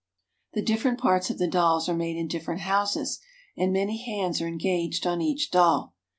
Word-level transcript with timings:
The 0.53 0.63
different 0.63 0.99
parts 0.99 1.29
of 1.29 1.37
the 1.37 1.45
dolls 1.47 1.87
are 1.87 1.93
made 1.93 2.17
in 2.17 2.27
different 2.27 2.61
houses, 2.61 3.19
and 3.55 3.71
many 3.71 4.03
hands 4.03 4.41
are 4.41 4.47
engaged 4.47 5.05
on 5.05 5.21
each 5.21 5.51
doll. 5.51 5.93